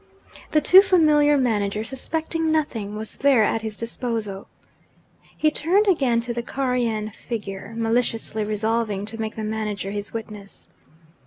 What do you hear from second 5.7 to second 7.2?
again to the Caryan